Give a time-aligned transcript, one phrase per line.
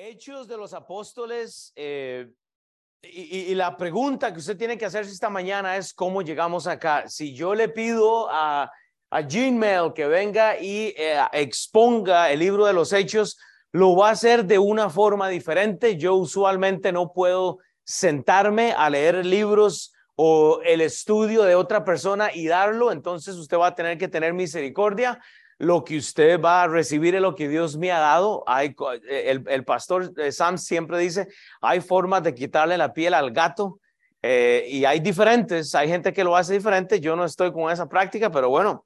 [0.00, 2.30] Hechos de los Apóstoles, eh,
[3.02, 7.08] y, la pregunta que usted tiene que hacerse esta mañana es cómo llegamos acá.
[7.08, 8.70] Si yo le pido a,
[9.10, 13.38] a Gmail que venga y eh, exponga el libro de los Hechos,
[13.72, 15.96] lo va a hacer de una forma diferente.
[15.96, 22.46] Yo usualmente no puedo sentarme a leer libros o el estudio de otra persona y
[22.46, 25.20] darlo, entonces usted va a tener que tener misericordia
[25.58, 28.44] lo que usted va a recibir es lo que Dios me ha dado.
[29.08, 31.28] Eh, el, pastor eh, Sam siempre dice,
[31.60, 33.80] hay formas de quitarle la piel al gato
[34.22, 37.88] eh, y hay diferentes, hay gente que lo hace diferente, yo no estoy con esa
[37.88, 38.84] práctica, pero bueno,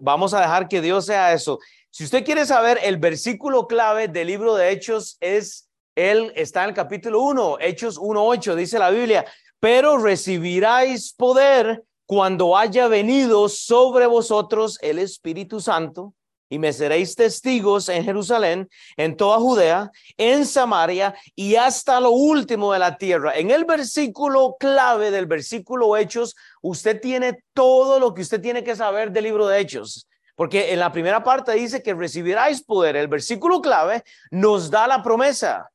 [0.00, 1.60] vamos a dejar que Dios sea eso.
[1.90, 6.70] Si usted quiere saber, el versículo clave del libro de Hechos es, él está en
[6.70, 9.24] el capítulo 1, Hechos 1.8, dice la Biblia,
[9.60, 16.14] pero recibiráis poder cuando haya venido sobre vosotros el Espíritu Santo,
[16.48, 22.72] y me seréis testigos en Jerusalén, en toda Judea, en Samaria y hasta lo último
[22.72, 23.36] de la tierra.
[23.36, 28.76] En el versículo clave del versículo Hechos, usted tiene todo lo que usted tiene que
[28.76, 30.06] saber del libro de Hechos.
[30.36, 32.96] Porque en la primera parte dice que recibiráis poder.
[32.96, 35.70] El versículo clave nos da la promesa.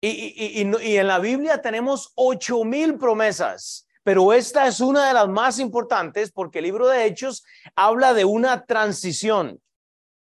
[0.00, 5.08] Y, y, y, y en la Biblia tenemos ocho mil promesas pero esta es una
[5.08, 9.60] de las más importantes porque el libro de Hechos habla de una transición.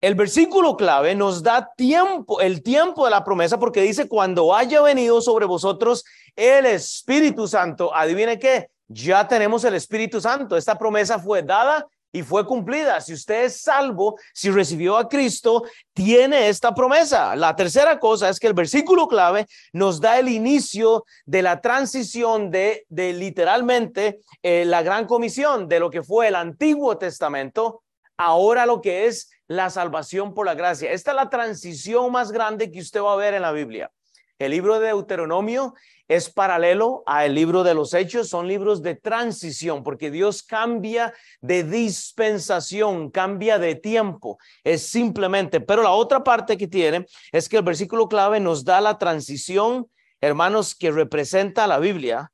[0.01, 4.81] El versículo clave nos da tiempo, el tiempo de la promesa, porque dice, cuando haya
[4.81, 6.03] venido sobre vosotros
[6.35, 10.57] el Espíritu Santo, adivine qué, ya tenemos el Espíritu Santo.
[10.57, 12.99] Esta promesa fue dada y fue cumplida.
[13.01, 17.35] Si usted es salvo, si recibió a Cristo, tiene esta promesa.
[17.35, 22.51] La tercera cosa es que el versículo clave nos da el inicio de la transición
[22.51, 27.83] de, literalmente eh, la gran comisión de lo que fue el Antiguo Testamento,
[28.17, 30.91] ahora lo que es la salvación por la gracia.
[30.91, 33.91] Esta es la transición más grande que usted va a ver en la Biblia.
[34.39, 35.75] El libro de Deuteronomio
[36.11, 41.63] es paralelo al libro de los hechos, son libros de transición, porque Dios cambia de
[41.63, 47.63] dispensación, cambia de tiempo, es simplemente, pero la otra parte que tiene es que el
[47.63, 49.89] versículo clave nos da la transición,
[50.19, 52.29] hermanos, que representa la Biblia.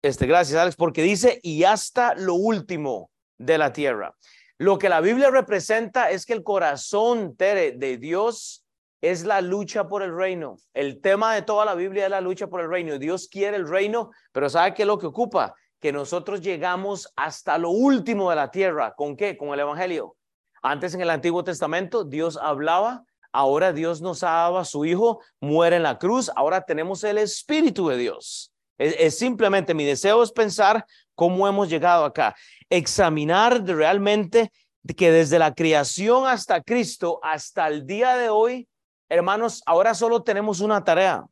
[0.00, 4.16] Este, gracias, Alex, porque dice, y hasta lo último de la tierra.
[4.56, 8.64] Lo que la Biblia representa es que el corazón de Dios
[9.00, 10.56] es la lucha por el reino.
[10.74, 12.98] El tema de toda la Biblia es la lucha por el reino.
[12.98, 15.54] Dios quiere el reino, pero ¿sabe qué es lo que ocupa?
[15.80, 18.94] Que nosotros llegamos hasta lo último de la tierra.
[18.96, 19.36] ¿Con qué?
[19.36, 20.16] Con el Evangelio.
[20.62, 25.20] Antes en el Antiguo Testamento Dios hablaba, ahora Dios nos ha dado a su Hijo,
[25.40, 28.52] muere en la cruz, ahora tenemos el Espíritu de Dios.
[28.78, 30.84] Es, simplemente mi deseo es pensar
[31.14, 32.36] cómo hemos llegado acá,
[32.70, 34.52] examinar realmente
[34.96, 38.68] que desde la creación hasta Cristo, hasta el día de hoy,
[39.08, 41.26] hermanos, ahora solo tenemos una tarea.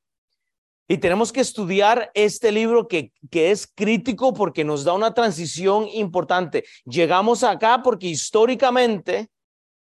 [0.89, 5.89] Y tenemos que estudiar este libro que, que es crítico porque nos da una transición
[5.89, 6.65] importante.
[6.85, 9.29] Llegamos acá porque históricamente,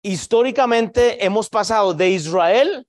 [0.04, 2.86] históricamente hemos pasado de Israel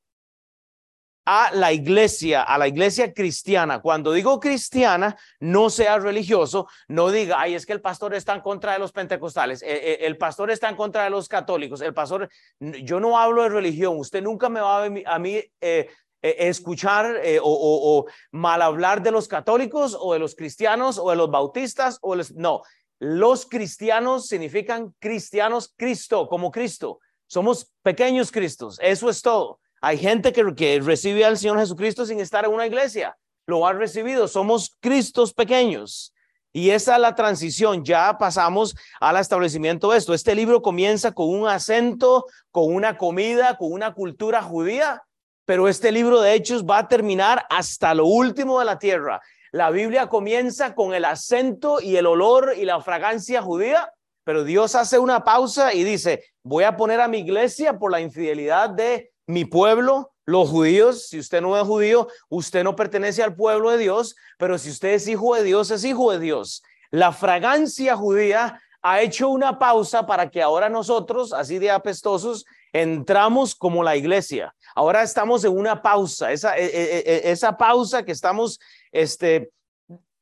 [1.32, 3.80] a la iglesia, a la iglesia cristiana.
[3.80, 8.40] Cuando digo cristiana, no sea religioso, no diga, ay, es que el pastor está en
[8.40, 11.94] contra de los pentecostales, eh, eh, el, pastor está en contra de los católicos, el
[11.94, 15.88] pastor, yo no hablo de religión, usted nunca me va a, mí eh,
[16.20, 21.98] escuchar o, mal hablar de los católicos o de los cristianos o de los bautistas
[22.02, 22.62] o no,
[22.98, 26.98] los cristianos significan cristianos Cristo, como Cristo.
[27.28, 29.60] Somos pequeños Cristos, eso es todo.
[29.80, 33.16] Hay gente que, recibe al Señor Jesucristo sin estar en una iglesia.
[33.46, 34.28] Lo ha recibido.
[34.28, 36.14] Somos Cristos pequeños.
[36.52, 37.84] Y esa es la transición.
[37.84, 40.12] Ya pasamos al establecimiento de esto.
[40.12, 45.02] Este libro comienza con un acento, con una comida, con una cultura judía,
[45.46, 49.20] pero este libro de Hechos va a terminar hasta lo último de la tierra.
[49.52, 53.92] La Biblia comienza con el acento y el olor y la fragancia judía,
[54.24, 58.00] pero Dios hace una pausa y dice, voy a poner a mi iglesia por la
[58.00, 63.34] infidelidad de mi pueblo, los judíos, si usted no es judío, usted no pertenece al
[63.34, 66.62] pueblo de Dios, pero si usted es hijo de Dios, es hijo de Dios.
[66.90, 73.54] La fragancia judía ha hecho una pausa para que ahora nosotros, así de apestosos, entramos
[73.54, 74.54] como la iglesia.
[74.74, 78.58] Ahora estamos en una pausa, esa, e, e, e, esa pausa que estamos
[78.92, 79.50] este,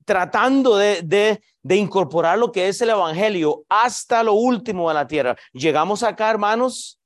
[0.05, 5.07] tratando de, de, de, incorporar lo que es el Evangelio hasta lo último de la
[5.07, 5.37] tierra.
[5.53, 6.98] Llegamos acá, hermanos,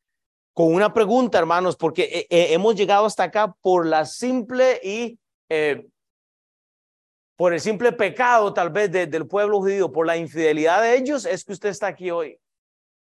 [0.55, 5.19] con una pregunta, hermanos, porque eh, eh, hemos llegado hasta acá por la simple y
[5.49, 5.87] eh,
[7.37, 11.45] por el simple pecado tal vez del pueblo judío, por la infidelidad de ellos, es
[11.45, 12.39] que usted está aquí hoy.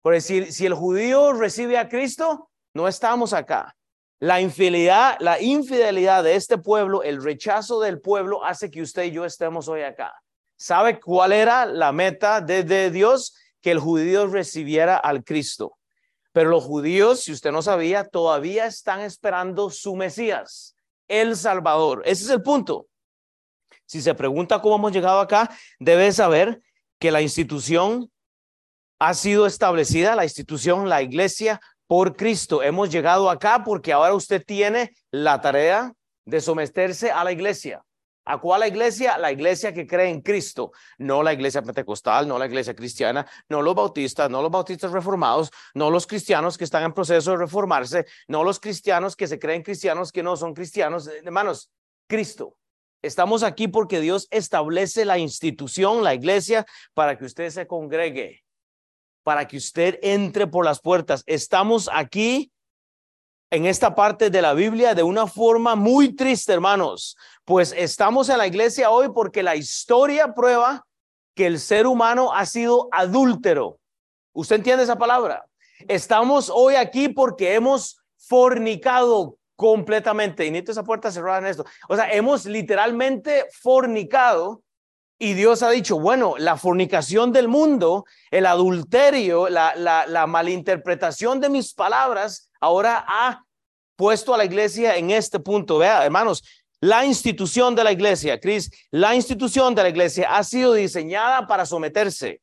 [0.01, 3.77] Por decir, si el judío recibe a Cristo, no estamos acá.
[4.21, 9.11] La infidelidad, la infidelidad de este pueblo, el rechazo del pueblo hace que usted y
[9.11, 10.15] yo estemos hoy acá.
[10.57, 13.37] ¿Sabe cuál era la meta de, de Dios?
[13.61, 15.77] Que el judío recibiera al Cristo.
[16.33, 20.75] Pero los judíos, si usted no sabía, todavía están esperando su Mesías,
[21.09, 22.03] el Salvador.
[22.07, 22.87] Ese es el punto.
[23.85, 26.63] Si se pregunta cómo hemos llegado acá, debe saber
[26.99, 28.11] que la institución
[28.99, 32.63] ha sido establecida, la institución, la iglesia, por Cristo.
[32.63, 35.93] Hemos llegado acá porque ahora usted tiene la tarea
[36.25, 37.85] de someterse a la iglesia.
[38.25, 39.19] ¿A cuál iglesia?
[39.19, 43.63] La iglesia que cree en Cristo, no la iglesia pentecostal, no la iglesia cristiana, no
[43.63, 48.07] los bautistas, no los bautistas reformados, no los cristianos que están en proceso de reformarse,
[48.29, 51.09] no los cristianos que se creen cristianos que no son cristianos.
[51.09, 51.71] Hermanos,
[52.09, 52.57] Cristo.
[53.03, 56.65] Estamos aquí porque Dios establece la institución, la iglesia,
[56.95, 58.45] para que usted se congregue
[59.23, 61.23] para que usted entre por las puertas.
[61.27, 62.52] Estamos aquí
[63.53, 68.39] en esta parte de la Biblia de una forma muy triste, hermanos, pues estamos en
[68.39, 70.87] la iglesia hoy porque la historia prueba
[71.35, 73.79] que el ser humano ha sido adúltero.
[74.33, 75.45] ¿Usted entiende esa palabra?
[75.87, 80.47] Estamos hoy aquí porque hemos fornicado completamente.
[80.47, 81.67] Y necesito esa puerta cerrada en esto.
[81.91, 84.63] O sea, hemos literalmente fornicado
[85.23, 91.75] y Dios ha dicho, bueno, la fornicación del mundo, el adulterio, la, malinterpretación de mis
[91.75, 93.45] palabras, ahora ha
[93.95, 95.79] puesto a la iglesia en este punto.
[95.79, 96.43] Vea, hermanos,
[96.81, 101.67] la institución de la iglesia, Cris, la institución de la iglesia ha sido diseñada para
[101.67, 102.41] someterse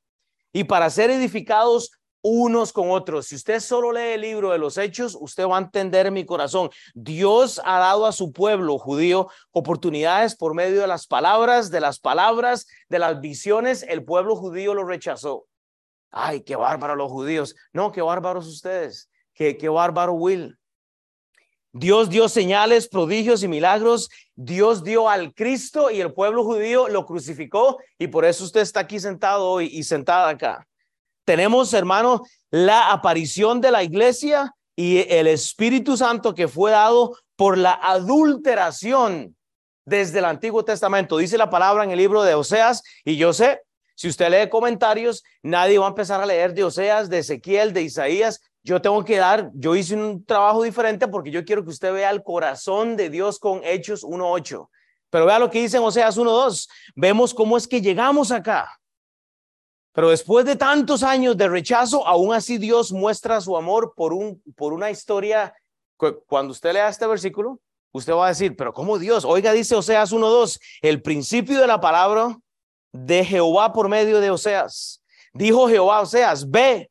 [0.53, 1.91] y para ser edificados
[2.21, 3.27] unos con otros.
[3.27, 6.69] Si usted solo lee el libro de los hechos, usted va a entender mi corazón.
[6.93, 11.99] Dios ha dado a su pueblo judío oportunidades por medio de las palabras, de las
[11.99, 13.83] palabras, de las visiones.
[13.83, 15.45] El pueblo judío lo rechazó.
[16.11, 17.55] Ay, qué bárbaro los judíos.
[17.71, 19.09] No, qué bárbaros ustedes.
[19.33, 20.57] Qué, qué bárbaro Will.
[21.71, 24.09] Dios dio señales, prodigios y milagros.
[24.35, 28.79] Dios dio al Cristo y el pueblo judío lo crucificó y por eso usted está
[28.81, 30.68] aquí sentado hoy y sentada acá.
[31.29, 37.55] Tenemos, hermano, la aparición de la iglesia y el Espíritu Santo que fue dado por
[37.55, 39.37] la adulteración
[39.85, 41.17] desde el Antiguo Testamento.
[41.17, 43.61] Dice la palabra en el libro de Oseas y yo sé,
[43.93, 47.83] si usted lee comentarios, nadie va a empezar a leer de Oseas, de Ezequiel, de
[47.83, 48.41] Isaías.
[48.63, 52.09] Yo tengo que dar, yo hice un trabajo diferente porque yo quiero que usted vea
[52.09, 54.67] el corazón de Dios con Hechos 1.8.
[55.11, 56.67] Pero vea lo que dice en Oseas 1.2.
[56.95, 58.79] Vemos cómo es que llegamos acá.
[59.99, 64.41] Pero después de tantos años de rechazo, aún así Dios muestra su amor por, un,
[64.55, 65.53] por una historia.
[66.25, 67.59] Cuando usted lea este versículo,
[67.91, 69.25] usted va a decir, pero ¿cómo Dios?
[69.25, 72.33] Oiga, dice Oseas 1.2, el principio de la palabra
[72.93, 75.03] de Jehová por medio de Oseas.
[75.33, 76.89] Dijo Jehová Oseas, ve,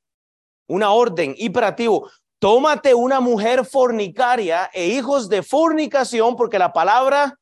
[0.67, 7.39] una orden imperativo, tómate una mujer fornicaria e hijos de fornicación, porque la palabra,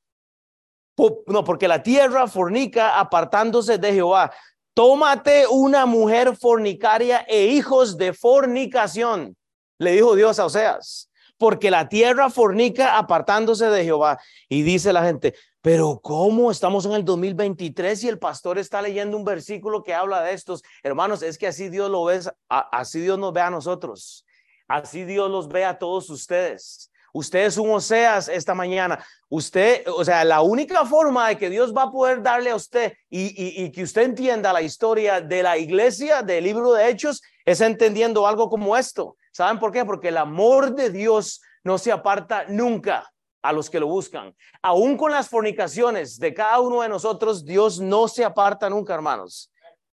[1.27, 4.31] no, porque la tierra fornica apartándose de Jehová
[4.77, 9.35] tómate una mujer fornicaria e hijos de fornicación,
[9.79, 14.21] le dijo Dios a Oseas, porque la tierra fornica apartándose de Jehová.
[14.51, 19.17] Y dice la gente, pero ¿cómo estamos en el 2023 y el pastor está leyendo
[19.17, 20.63] un versículo que habla de estos?
[20.83, 24.27] Hermanos, es que así Dios lo ve, así Dios nos ve a nosotros,
[24.69, 26.91] así Dios los ve a todos ustedes.
[27.17, 29.03] Usted es un Oseas esta mañana.
[29.31, 32.93] Usted, o sea, la única forma de que Dios va a poder darle a usted
[33.09, 38.27] y, que usted entienda la historia de la iglesia, del libro de Hechos, es entendiendo
[38.27, 39.17] algo como esto.
[39.33, 39.87] ¿Saben por qué?
[39.87, 43.11] Porque el amor de Dios no se aparta nunca
[43.43, 44.35] a los que lo buscan.
[44.61, 49.51] Aún con las fornicaciones de cada uno de nosotros, Dios no se aparta nunca, hermanos.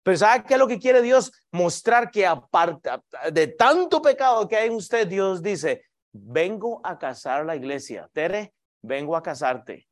[0.04, 1.34] Pero ¿sabe qué es lo que quiere Dios?
[1.52, 7.46] Mostrar que aparta de tanto pecado que hay en usted, Dios dice, vengo a casar
[7.46, 8.10] la iglesia.
[8.14, 9.88] Tere, vengo a casarte.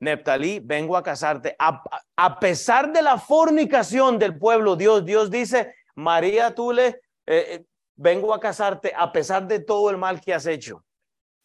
[0.00, 1.56] Neptalí, vengo a casarte.
[1.58, 7.64] A, pesar de la fornicación del pueblo, Dios, Dios dice, María Tule, eh, eh,
[7.96, 10.84] vengo a casarte a pesar de todo el mal que has hecho.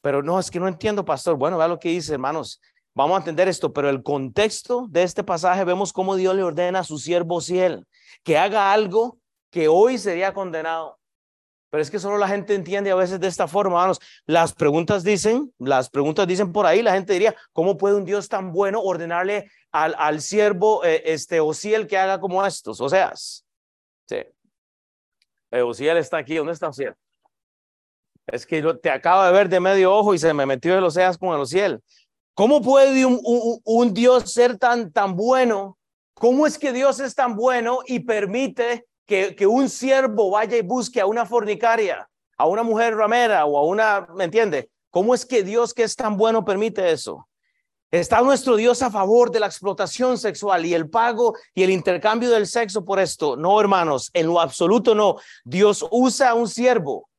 [0.01, 1.37] Pero no, es que no entiendo, pastor.
[1.37, 2.61] Bueno, vea lo que dice, hermanos.
[2.95, 6.79] Vamos a entender esto, pero el contexto de este pasaje vemos cómo Dios le ordena
[6.79, 7.85] a su siervo Ciel
[8.23, 9.19] que haga algo
[9.51, 10.98] que hoy sería condenado.
[11.69, 13.99] Pero es que solo la gente entiende a veces de esta forma, hermanos.
[14.25, 18.27] Las preguntas dicen, las preguntas dicen por ahí, la gente diría, ¿cómo puede un Dios
[18.27, 22.81] tan bueno ordenarle al, al siervo, eh, este, Osiel, que haga como estos?
[22.81, 24.17] O sea, sí.
[25.51, 26.95] Eh, Osiel está aquí, ¿dónde está Osiel?
[28.25, 31.17] Es que te acabo de ver de medio ojo y se me metió el Oseas
[31.17, 31.81] con el Osiel.
[32.33, 35.77] ¿Cómo puede un, un, un Dios ser tan, tan bueno?
[36.13, 41.01] ¿Cómo es que Dios es tan bueno y permite que, un siervo vaya y busque
[41.01, 44.69] a una fornicaria, a una mujer ramera o a una, ¿me entiende?
[44.91, 47.27] ¿Cómo es que Dios que es tan bueno permite eso?
[47.91, 52.29] ¿Está nuestro Dios a favor de la explotación sexual y el pago y el intercambio
[52.29, 53.35] del sexo por esto?
[53.35, 55.15] No, hermanos, en lo absoluto no.
[55.43, 57.09] Dios usa a un siervo.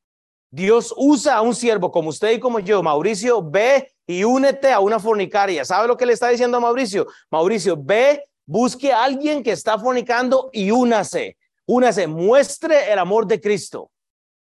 [0.49, 2.81] Dios usa a un siervo como usted y como yo.
[2.81, 5.65] Mauricio, ve y únete a una fornicaria.
[5.65, 7.05] ¿Sabe lo que le está diciendo a Mauricio?
[7.29, 11.35] Mauricio, ve, busque a alguien que está fornicando y únase.
[11.71, 13.91] Únase, muestre el amor de Cristo.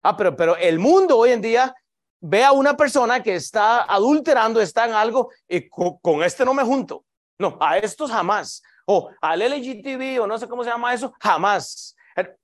[0.03, 1.75] Ah, pero, pero el mundo hoy en día
[2.19, 6.63] ve a una persona que está adulterando, está en algo, y con, este no me
[6.63, 7.05] junto.
[7.39, 8.63] No, a estos jamás.
[8.87, 11.95] O al LGTB o no sé cómo se llama eso, jamás.
[12.17, 12.39] Er,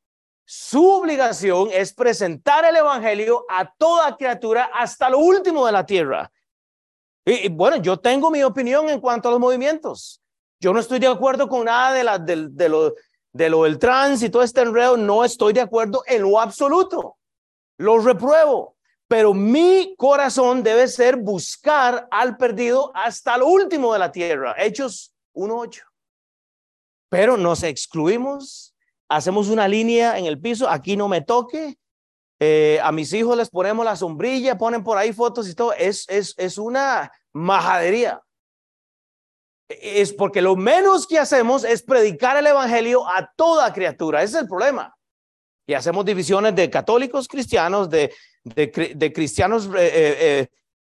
[0.44, 6.30] su obligación es presentar el Evangelio a toda criatura hasta lo último de la tierra.
[7.24, 10.22] Y, bueno, yo tengo mi opinión en cuanto a los movimientos.
[10.60, 12.92] Yo no estoy de acuerdo con nada de, la, de, de, lo,
[13.36, 14.96] de lo del todo este enredo.
[14.96, 17.16] No estoy de acuerdo en lo absoluto.
[17.78, 18.76] Lo repruebo
[19.08, 24.54] pero mi corazón debe ser buscar al perdido hasta lo último de la tierra.
[24.58, 25.82] Hechos 1.8.
[27.08, 28.74] Pero nos excluimos,
[29.08, 31.78] hacemos una línea en el piso, aquí no me toque.
[32.38, 35.72] Eh, a mis hijos les ponemos la sombrilla, ponen por ahí fotos y todo.
[35.72, 38.20] Es, es, es una majadería.
[39.68, 44.22] Es porque lo menos que hacemos es predicar el evangelio a toda criatura.
[44.22, 44.96] Ese es el problema.
[45.66, 48.12] Y hacemos divisiones de católicos cristianos, de,
[48.44, 50.48] de, cristianos eh, eh,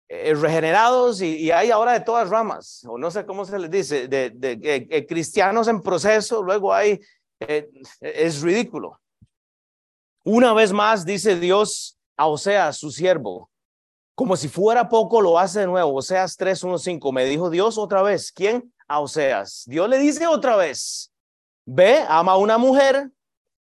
[0.08, 4.08] eh, regenerados y, hay ahora de todas ramas, o no sé cómo se les dice,
[4.08, 7.00] de, cristianos en proceso, luego hay,
[8.00, 9.00] es ridículo.
[10.24, 13.50] Una vez más dice Dios a Oseas, su siervo,
[14.14, 15.94] como si fuera poco, lo hace de nuevo.
[15.94, 17.12] Oseas 3.1.5.
[17.12, 18.30] Me dijo Dios otra vez.
[18.32, 18.72] ¿Quién?
[18.86, 19.64] A Oseas.
[19.66, 21.12] Dios le dice otra vez.
[21.66, 23.10] Ve, ama a una mujer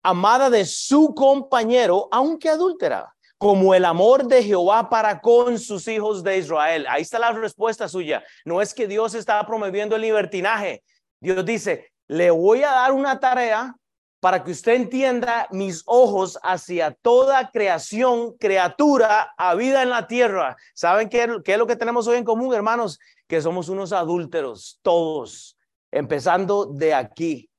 [0.03, 6.23] amada de su compañero, aunque adúltera como el amor de Jehová para con sus hijos
[6.23, 6.87] de Israel.
[6.89, 8.25] Ahí está la respuesta suya.
[8.45, 10.83] No es que Dios está promoviendo el libertinaje.
[11.21, 13.75] Dios dice, le voy a dar una tarea
[14.21, 20.57] para que usted entienda mis ojos hacia toda creación, criatura, a vida en la tierra.
[20.75, 22.99] ¿Saben qué, es lo que tenemos hoy en común, hermanos?
[23.27, 25.57] Que somos unos adúlteros, todos,
[25.91, 27.51] empezando de aquí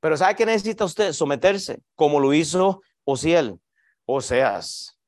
[0.00, 1.12] Pero ¿sabe qué necesita usted?
[1.12, 3.60] Someterse, como lo hizo Osiel.
[4.06, 4.98] Oseas.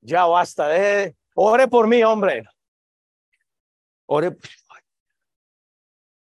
[0.00, 2.44] Ya basta, de ore por mí, hombre.
[4.06, 4.36] Ore,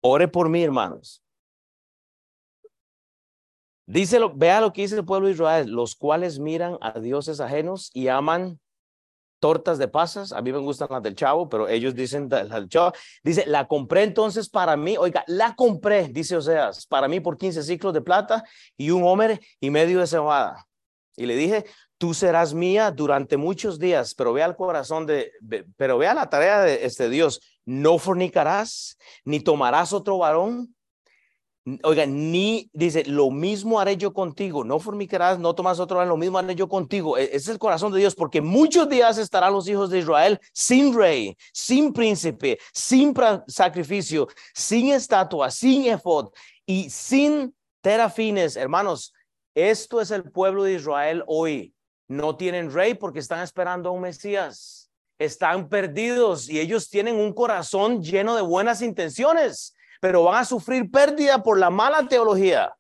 [0.00, 1.23] ore por mí, hermanos.
[3.87, 7.90] Dice, vea lo que dice el pueblo de Israel, los cuales miran a dioses ajenos
[7.92, 8.59] y aman
[9.44, 10.32] tortas de pasas.
[10.32, 12.94] A mí me gustan las del chavo, pero ellos dicen las del chavo.
[13.22, 14.96] Dice, la compré entonces para mí.
[14.96, 18.42] Oiga, la compré, dice Oseas, para mí por 15 ciclos de plata
[18.74, 20.66] y un homer y medio de cebada.
[21.14, 21.66] Y le dije,
[21.98, 25.30] tú serás mía durante muchos días, pero vea el corazón de,
[25.76, 27.42] pero vea la tarea de este Dios.
[27.66, 28.96] No fornicarás,
[29.26, 30.73] ni tomarás otro varón,
[31.83, 36.37] Oiga, ni dice, lo mismo haré yo contigo, no fornicarás, no tomas otro, lo mismo
[36.37, 37.16] haré yo contigo.
[37.16, 40.94] E, es el corazón de Dios, porque muchos días estarán los hijos de Israel sin
[40.94, 43.14] rey, sin príncipe, sin
[43.47, 46.33] sacrificio, sin estatua, sin efod
[46.66, 48.56] y sin terafines.
[48.56, 49.14] Hermanos,
[49.54, 51.75] esto es el pueblo de Israel hoy.
[52.09, 54.90] No tienen rey porque están esperando a un Mesías.
[55.18, 60.90] Están perdidos y ellos tienen un corazón lleno de buenas intenciones pero van a sufrir
[60.90, 62.76] pérdida por la mala teología.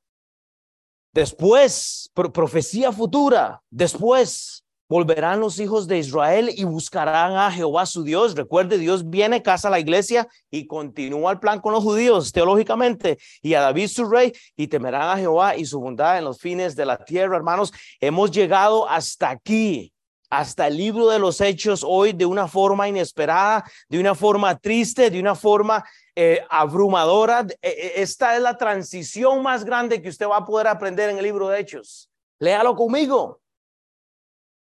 [1.10, 8.34] Después, profecía futura, después volverán los hijos de Israel y buscarán a Jehová su Dios.
[8.34, 13.16] Recuerde, Dios viene, casa a la iglesia y continúa el plan con los judíos teológicamente
[13.40, 16.76] y a David su rey y temerán a Jehová y su bondad en los fines
[16.76, 17.38] de la tierra.
[17.38, 19.94] Hermanos, hemos llegado hasta aquí
[20.28, 25.08] hasta el libro de los hechos hoy de una forma inesperada, de una forma triste,
[25.08, 25.84] de una forma
[26.16, 27.46] eh, abrumadora.
[27.60, 31.18] E, e, esta es la transición más grande que usted va a poder aprender en
[31.18, 32.10] el libro de hechos.
[32.38, 33.40] Léalo conmigo.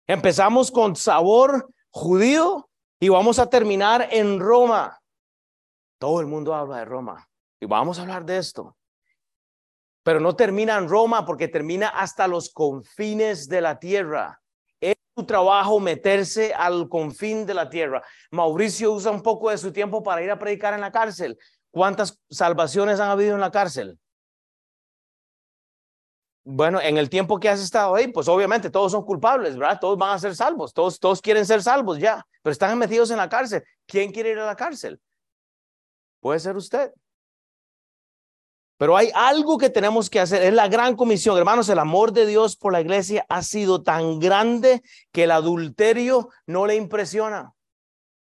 [0.08, 5.02] Empezamos con sabor judío y vamos a terminar en Roma.
[6.00, 7.28] Todo el mundo habla de Roma
[7.60, 8.78] y vamos a hablar de esto.
[10.04, 14.42] Pero no termina en Roma porque termina hasta los confines de la tierra.
[15.16, 18.04] Su trabajo meterse al confín de la tierra.
[18.32, 21.38] Mauricio usa un poco de su tiempo para ir a predicar en la cárcel.
[21.72, 23.98] ¿Cuántas salvaciones han habido en la cárcel?
[26.44, 29.80] Bueno, en el tiempo que has estado ahí, pues obviamente todos son culpables, ¿verdad?
[29.80, 33.18] Todos van a ser salvos, todos, todos quieren ser salvos ya, pero están metidos en
[33.18, 33.64] la cárcel.
[33.88, 35.00] ¿Quién quiere ir a la cárcel?
[36.20, 36.92] Puede ser usted.
[38.78, 41.38] Pero hay algo que tenemos que hacer, es la gran comisión.
[41.38, 46.30] Hermanos, el amor de Dios por la iglesia ha sido tan grande que el adulterio
[46.46, 47.54] no le impresiona.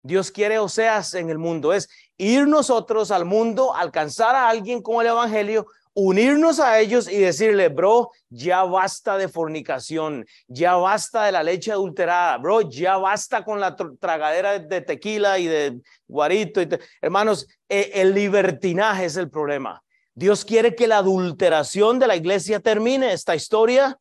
[0.03, 5.03] Dios quiere Oseas en el mundo, es ir nosotros al mundo, alcanzar a alguien con
[5.03, 11.33] el Evangelio, unirnos a ellos y decirle, bro, ya basta de fornicación, ya basta de
[11.33, 16.63] la leche adulterada, bro, ya basta con la tragadera de tequila y de guarito.
[17.03, 19.83] Hermanos, e, el libertinaje es el problema.
[20.15, 23.13] Dios quiere que la adulteración de la iglesia termine.
[23.13, 23.99] Esta historia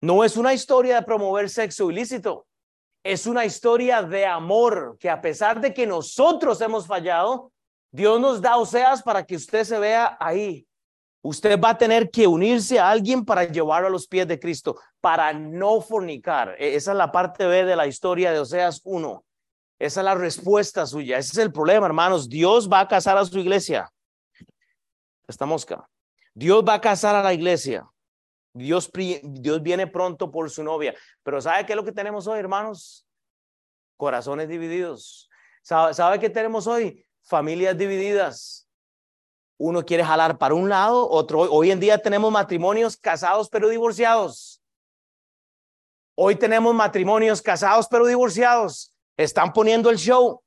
[0.00, 2.46] no es una historia de promover sexo ilícito,
[3.04, 7.52] es una historia de amor que a pesar de que nosotros hemos fallado,
[7.90, 10.68] Dios nos da oseas para que usted se vea ahí
[11.22, 14.76] Usted va a tener que unirse a alguien para llevarlo a los pies de Cristo,
[15.00, 16.54] para no fornicar.
[16.58, 19.24] E, esa es la parte B de la historia de Oseas 1.
[19.80, 21.18] Esa es la respuesta suya.
[21.18, 22.28] Ese es el problema, hermanos.
[22.28, 23.90] Dios va a casar a su iglesia.
[25.28, 25.88] Esta mosca.
[26.34, 27.88] Dios va a casar a la iglesia.
[28.52, 28.90] Dios,
[29.22, 30.94] Dios viene pronto por su novia.
[31.22, 33.06] Pero ¿sabe qué es lo que tenemos hoy, hermanos?
[33.96, 35.30] Corazones divididos.
[35.62, 37.04] ¿Sabe, ¿sabe qué tenemos hoy?
[37.22, 38.68] Familias divididas
[39.58, 41.40] uno quiere jalar para un lado, otro.
[41.40, 44.62] Hoy en día tenemos matrimonios casados pero divorciados.
[46.14, 48.94] Hoy tenemos matrimonios casados pero divorciados.
[49.16, 50.42] Están poniendo el show.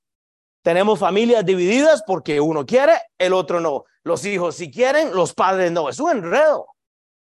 [0.62, 3.86] Tenemos familias divididas porque uno quiere, el otro no.
[4.04, 5.90] Los hijos si quieren, los padres no.
[5.90, 6.68] Es un enredo.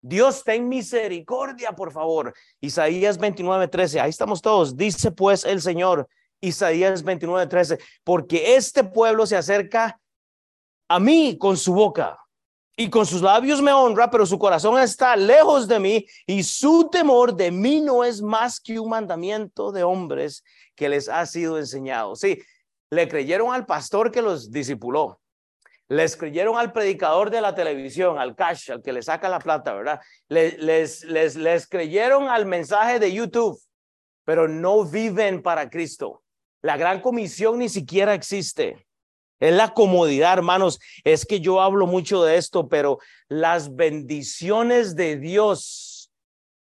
[0.01, 2.33] Dios ten misericordia, por favor.
[2.61, 3.99] Isaías 29, 13.
[3.99, 4.75] Ahí estamos todos.
[4.75, 6.07] Dice pues el Señor,
[6.39, 9.99] Isaías 29, 13, porque este pueblo se acerca
[10.87, 12.17] a mí con su boca
[12.75, 16.89] y con sus labios me honra, pero su corazón está lejos de mí y su
[16.91, 20.43] temor de mí no es más que un mandamiento de hombres
[20.75, 22.15] que les ha sido enseñado.
[22.15, 22.39] Sí,
[22.89, 25.19] le creyeron al pastor que los discipuló.
[25.89, 29.73] Les creyeron al predicador de la televisión, al cash, al que le saca la plata,
[29.73, 30.01] ¿verdad?
[30.27, 33.57] Les, les, les, les creyeron al mensaje de YouTube,
[34.25, 36.23] pero no viven para Cristo.
[36.61, 38.85] La gran comisión ni siquiera existe.
[39.39, 40.79] Es la comodidad, hermanos.
[41.03, 46.11] Es que yo hablo mucho de esto, pero las bendiciones de Dios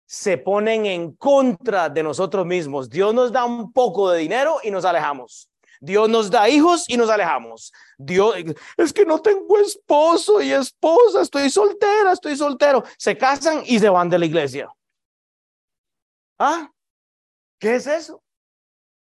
[0.07, 2.89] se ponen en contra de nosotros mismos.
[2.89, 5.51] Dios nos da un poco de dinero y nos alejamos.
[5.81, 7.73] Dios nos da hijos y nos alejamos.
[7.97, 8.35] Dios,
[8.77, 12.85] es que no tengo esposo y esposa, estoy soltera, estoy soltero.
[12.97, 14.69] Se casan y se van de la iglesia.
[16.39, 16.71] ¿Ah?
[17.59, 18.23] ¿Qué es eso?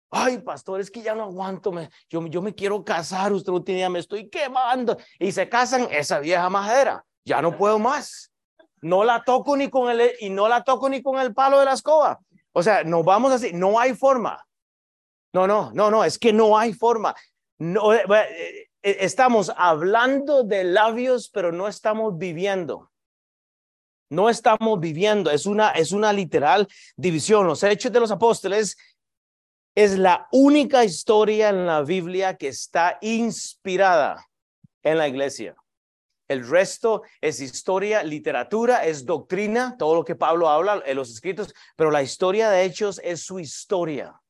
[0.10, 3.64] Ay, pastor, es que ya no aguanto, me, yo, yo me quiero casar, usted no
[3.64, 4.98] tiene me estoy quemando.
[5.18, 8.32] Y se casan esa vieja madera, ya no puedo más.
[8.82, 11.66] No la toco ni con el, y no la toco ni con el palo de
[11.66, 12.20] la escoba.
[12.52, 14.46] O sea, nos vamos así, no hay forma.
[15.34, 17.16] No, no, no, no, es que no hay forma.
[17.58, 22.92] No, eh, eh, eh, estamos hablando de labios, pero no estamos viviendo.
[24.10, 26.68] No estamos viviendo, es una, es una literal
[26.98, 27.48] división.
[27.48, 28.76] Los hechos de los apóstoles
[29.74, 34.28] es la única historia en la Biblia que está inspirada
[34.84, 35.56] en la iglesia.
[36.28, 41.54] El resto es historia, literatura, es doctrina, todo lo que Pablo habla en los escritos,
[41.76, 44.22] pero la historia de Hechos es su historia.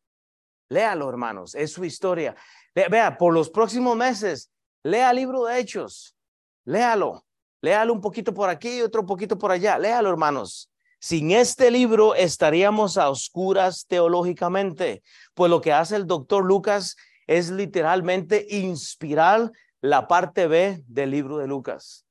[0.71, 2.33] Léalo, hermanos, es su historia.
[2.73, 4.49] Vea, por los próximos meses,
[4.83, 6.15] lea el libro de Hechos,
[6.63, 7.25] léalo,
[7.59, 10.71] léalo un poquito por aquí y otro poquito por allá, léalo, hermanos.
[10.97, 15.03] Sin este libro estaríamos a oscuras teológicamente,
[15.33, 16.95] pues lo que hace el doctor Lucas
[17.27, 22.05] es literalmente inspirar la parte B del libro de Lucas.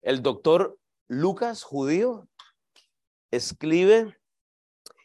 [0.00, 2.26] El doctor Lucas, judío,
[3.30, 4.16] escribe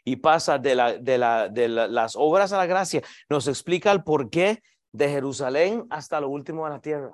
[0.07, 4.03] y pasa de, la, de, la, de las obras a la gracia, nos explica el
[4.03, 7.11] porqué de Jerusalén hasta lo último de la tierra.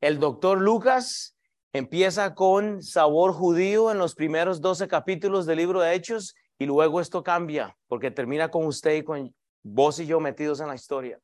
[0.00, 1.34] El doctor Lucas
[1.74, 7.00] Empieza con sabor judío en los primeros 12 capítulos del libro de Hechos y luego
[7.00, 11.18] esto cambia porque termina con usted y con vos y yo metidos en la historia.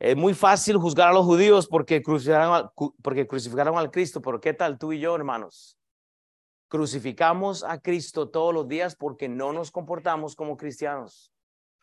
[0.00, 2.70] Es muy fácil juzgar a los judíos porque crucificaron,
[3.00, 5.78] porque crucificaron al Cristo, pero ¿qué tal tú y yo, hermanos?
[6.72, 11.30] Crucificamos a Cristo todos los días porque no nos comportamos como cristianos.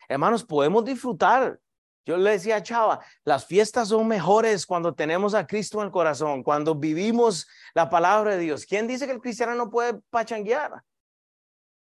[0.07, 1.59] Hermanos, podemos disfrutar.
[2.07, 5.91] Yo le decía a Chava, las fiestas son mejores cuando tenemos a Cristo en el
[5.91, 8.65] corazón, cuando vivimos la palabra de Dios.
[8.65, 10.81] ¿Quién dice que el cristiano no puede pachanguear?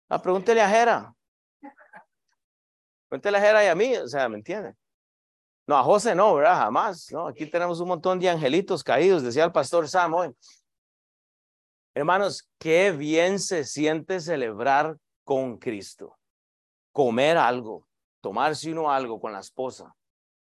[0.10, 1.14] Ah, pregúntele a Jera.
[3.10, 4.74] Pregúntele a Jera y a mí, o sea, ¿me entiende?
[5.68, 6.58] No, a José no, ¿verdad?
[6.58, 7.12] Jamás.
[7.12, 10.36] No, aquí tenemos un montón de angelitos caídos, decía el pastor Sam hoy.
[11.98, 16.16] Hermanos, qué bien se siente celebrar con Cristo.
[16.92, 17.88] Comer algo,
[18.22, 19.96] tomarse uno algo con la esposa,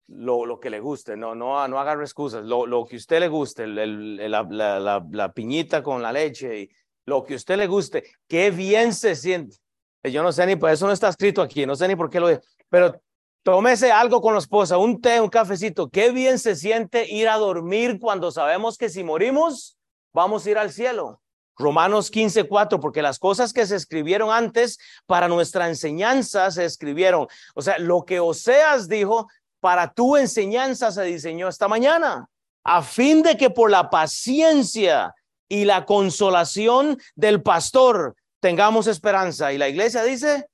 [0.07, 3.27] lo, lo que le guste, no, no, no agarre excusas, lo, lo que usted le
[3.27, 6.71] guste, la, la, piñita con la leche, y
[7.07, 9.57] lo que usted le guste, qué bien se siente.
[10.05, 12.21] Yo no sé ni, por eso no está escrito aquí, no sé ni por qué
[12.21, 13.03] lo dice, pero
[13.43, 17.37] tómese algo con la esposa, un té, un cafecito, qué bien se siente ir a
[17.37, 19.77] dormir cuando sabemos que si morimos,
[20.13, 21.19] vamos a ir al cielo.
[21.57, 27.27] Romanos 15, 4, porque las cosas que se escribieron antes para nuestra enseñanza se escribieron.
[27.55, 29.29] O sea, lo que Oseas dijo
[29.61, 32.29] para tu enseñanza se diseñó esta mañana,
[32.65, 35.15] a fin de que por la paciencia
[35.49, 39.53] y la consolación del pastor tengamos esperanza.
[39.53, 40.49] Y la iglesia dice,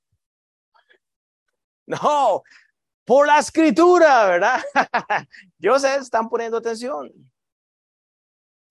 [1.87, 2.43] no,
[3.05, 4.61] por la escritura, ¿verdad?
[5.57, 7.11] Yo sé, están poniendo atención.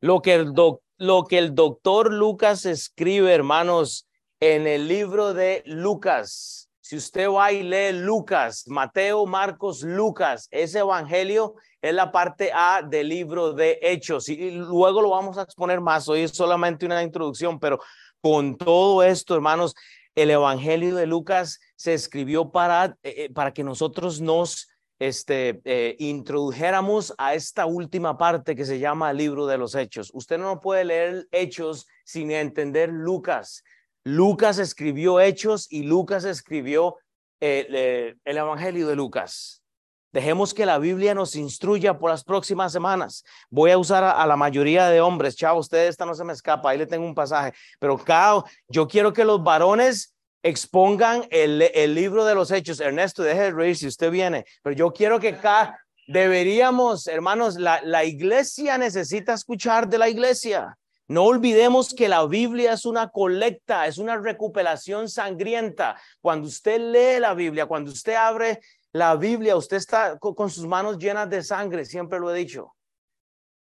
[0.00, 4.08] Lo que el doctor lo que el doctor Lucas escribe, hermanos,
[4.40, 6.68] en el libro de Lucas.
[6.80, 12.82] Si usted va y lee Lucas, Mateo, Marcos, Lucas, ese evangelio es la parte A
[12.82, 16.08] del libro de Hechos y luego lo vamos a exponer más.
[16.08, 17.78] Hoy es solamente una introducción, pero
[18.20, 19.74] con todo esto, hermanos,
[20.16, 25.96] el evangelio de Lucas se escribió para, eh, eh, para que nosotros nos este, eh,
[25.98, 30.10] introdujéramos a esta última parte que se llama el libro de los hechos.
[30.12, 33.62] Usted no puede leer hechos sin entender Lucas.
[34.04, 36.96] Lucas escribió hechos y Lucas escribió
[37.40, 39.62] eh, el Evangelio de Lucas.
[40.10, 43.24] Dejemos que la Biblia nos instruya por las próximas semanas.
[43.50, 45.36] Voy a usar a, la mayoría de hombres.
[45.36, 46.70] Chao, usted esta no se me escapa.
[46.70, 47.52] Ahí le tengo un pasaje.
[47.78, 52.80] Pero cada, yo quiero que los varones expongan el, el, libro de los hechos.
[52.80, 57.80] Ernesto, deje de reír si usted viene, pero yo quiero que acá deberíamos, hermanos, la,
[57.82, 60.76] la iglesia necesita escuchar de la iglesia.
[61.06, 65.96] No olvidemos que la Biblia es una colecta, es una recuperación sangrienta.
[66.20, 68.60] Cuando usted lee la Biblia, cuando usted abre
[68.92, 72.74] la Biblia, usted está con sus manos llenas de sangre, siempre lo he dicho.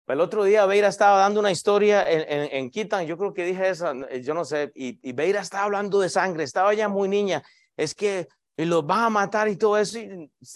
[0.07, 3.69] El otro día Beira estaba dando una historia en, en, Kitan, yo creo que dije
[3.69, 7.43] eso, yo no sé, y, y Beira estaba hablando de sangre, estaba ya muy niña,
[7.77, 9.97] es que y los van a matar y todo eso.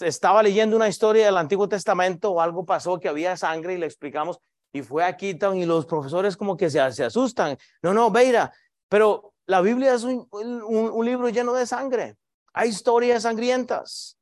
[0.00, 3.86] Estaba leyendo una historia del Antiguo Testamento o algo pasó que había sangre y le
[3.86, 4.38] explicamos
[4.72, 7.58] y fue a Kitan y los profesores como que se, se asustan.
[7.82, 8.52] No, no, Beira,
[8.88, 12.16] pero la Biblia es un, un libro lleno de sangre.
[12.52, 14.18] Hay historias sangrientas.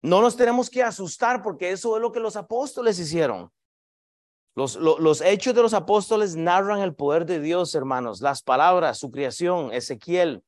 [0.00, 3.50] No nos tenemos que asustar porque eso es lo que los apóstoles hicieron.
[4.56, 9.70] Los, hechos de los apóstoles narran el poder de Dios, hermanos, las palabras, su creación,
[9.70, 10.42] Ezequiel.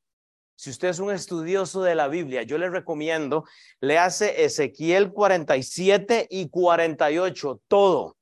[0.57, 3.44] Si usted es un estudioso de la Biblia, yo le recomiendo,
[3.81, 8.16] le hace Ezequiel 47 y 48, todo.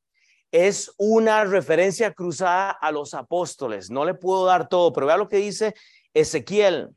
[0.50, 3.88] Es una referencia cruzada a los apóstoles.
[3.88, 5.72] No le puedo dar todo, pero vea lo que dice
[6.12, 6.90] Ezequiel.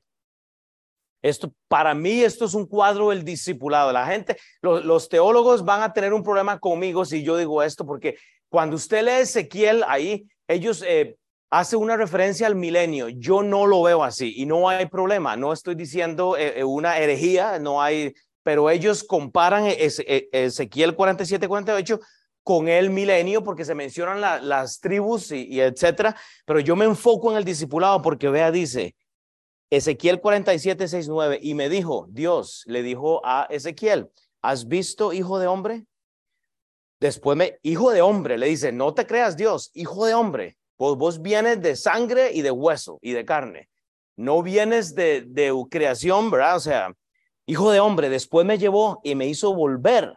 [1.22, 3.92] Esto, para mí, esto es un cuadro del discipulado.
[3.92, 8.18] La gente, los teólogos van a tener un problema conmigo si yo digo esto, porque
[8.50, 11.18] cuando usted lee Ezequiel ahí, ellos eh,
[11.50, 13.10] hacen una referencia al milenio.
[13.10, 15.36] Yo no lo veo así y no hay problema.
[15.36, 22.00] No estoy diciendo eh, eh, una herejía, no hay, pero ellos comparan Ezequiel 47, 48
[22.44, 26.16] con el milenio porque se mencionan las tribus y, y, etcétera.
[26.46, 28.96] Pero yo me enfoco en el discipulado porque vea, dice
[29.70, 34.10] Ezequiel 47, 6, 9 y me dijo, Dios le dijo a Ezequiel,
[34.42, 35.86] ¿has visto, hijo de hombre?
[37.00, 40.98] Después me, hijo de hombre, le dice, no te creas Dios, hijo de hombre, vos,
[40.98, 43.70] vos vienes de sangre y de hueso y de carne,
[44.18, 46.58] no vienes de, de creación, ¿verdad?
[46.58, 46.94] O sea,
[47.46, 50.14] hijo de hombre, después me llevó y me hizo volver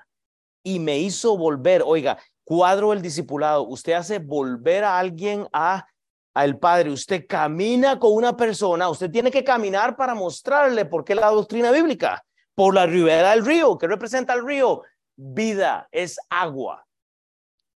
[0.64, 5.86] y me hizo volver, oiga, cuadro el discipulado, usted hace volver a alguien a
[6.34, 11.14] al Padre, usted camina con una persona, usted tiene que caminar para mostrarle por qué
[11.14, 14.82] la doctrina bíblica, por la ribera del río, que representa el río,
[15.16, 16.86] vida, es agua.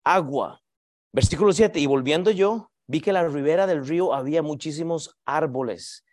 [0.03, 0.61] Agua.
[1.11, 1.79] Versículo 7.
[1.79, 6.03] Y volviendo yo, vi que la ribera del río había muchísimos árboles,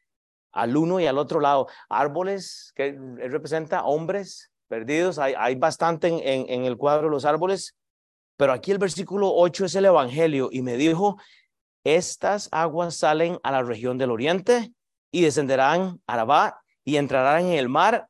[0.53, 1.69] al uno y al otro lado.
[1.89, 5.19] Árboles que representa hombres perdidos.
[5.19, 7.77] Hay, bastante en, en, el cuadro los árboles.
[8.37, 11.19] Pero aquí el versículo 8 es el Evangelio y me dijo,
[11.85, 14.73] estas aguas salen a la región del oriente
[15.11, 18.09] y descenderán a Arabá y entrarán en el mar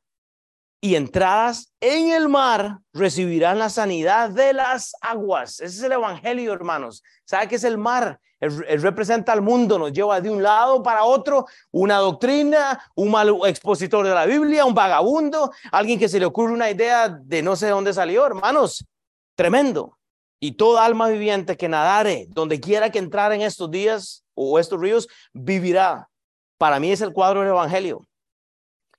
[0.80, 5.60] y entradas en el mar recibirán la sanidad de las aguas.
[5.60, 7.02] Ese es el evangelio, hermanos.
[7.24, 8.18] ¿Sabe qué es el mar?
[8.40, 13.36] Él, representa al mundo, nos lleva de un lado para otro, una doctrina, un mal
[13.44, 17.54] expositor de la Biblia, un vagabundo, alguien que se le ocurre una idea de no
[17.54, 18.86] sé de dónde salió, hermanos.
[19.34, 19.98] Tremendo.
[20.42, 24.80] Y toda alma viviente que nadare, donde quiera que entrar en estos días o estos
[24.80, 26.08] ríos, vivirá.
[26.56, 28.06] Para mí es el cuadro del evangelio.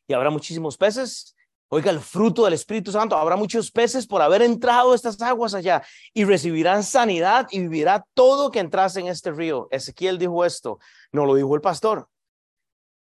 [0.07, 1.35] Y habrá muchísimos peces
[1.73, 3.15] Oiga, el fruto del Espíritu Santo.
[3.15, 5.81] Habrá muchos peces por haber entrado estas aguas allá
[6.13, 9.69] y recibirán sanidad y vivirá todo que entrase en este río.
[9.71, 10.79] Ezequiel dijo esto,
[11.13, 12.09] no lo dijo el pastor.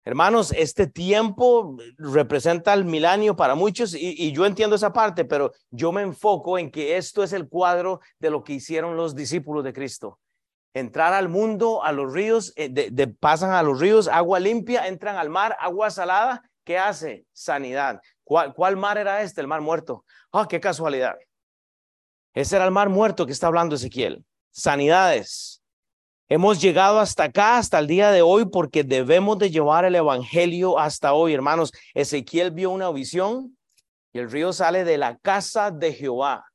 [0.06, 5.91] Hermanos, este tiempo representa el milenio para muchos y, yo entiendo esa parte, pero yo
[5.91, 9.74] me enfoco en que esto es el cuadro de lo que hicieron los discípulos de
[9.74, 10.19] Cristo.
[10.76, 15.17] Entrar al mundo, a los ríos, eh, de, pasan a los ríos, agua limpia, entran
[15.17, 16.43] al mar, agua salada.
[16.63, 17.26] ¿Qué hace?
[17.34, 18.02] Sanidad.
[18.24, 19.41] ¿Cuál, mar era este?
[19.41, 20.06] El mar muerto.
[20.32, 21.15] Ah, qué casualidad.
[22.34, 24.24] Ese era el mar muerto que está hablando Ezequiel.
[24.52, 25.62] Sanidades.
[26.30, 30.80] Hemos llegado hasta acá, hasta el día de hoy, porque debemos de llevar el evangelio
[30.80, 31.74] hasta hoy, hermanos.
[31.93, 33.58] Ezequiel vio una visión
[34.13, 36.45] y el río sale de la casa de Jehová.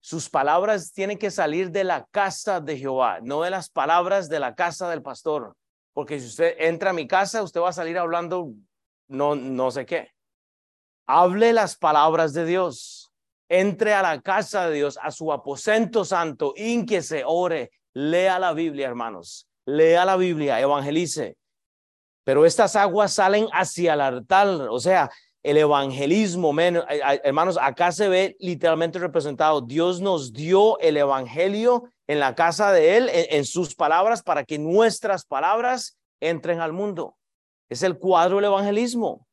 [0.00, 4.40] Sus palabras tienen que salir de la casa de Jehová, no de las palabras de
[4.40, 5.54] la casa del pastor.
[5.92, 8.54] Porque si usted entra a mi casa, usted va a salir hablando
[9.10, 10.10] no, no sé qué
[11.10, 13.10] hable las palabras de Dios,
[13.48, 18.86] entre a la casa de Dios, a su aposento santo, se ore, lea la Biblia,
[18.86, 21.36] hermanos, lea la Biblia, evangelice.
[22.22, 25.10] Pero estas aguas salen hacia el altar, o sea,
[25.42, 29.62] el evangelismo, hermanos, acá se ve literalmente representado.
[29.62, 34.58] Dios nos dio el evangelio en la casa de Él, en sus palabras, para que
[34.60, 37.16] nuestras palabras entren al mundo.
[37.70, 39.26] Es el cuadro del evangelismo.